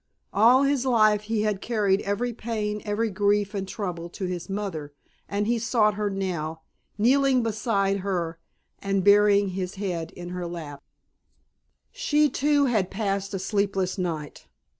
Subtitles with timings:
[0.33, 4.95] All his life he had carried every pain, every grief and trouble to his mother,
[5.29, 6.61] and he sought her now,
[6.97, 8.39] kneeling beside her
[8.79, 10.81] and burying his head in her lap.
[11.91, 14.47] She, too, had passed a sleepless night.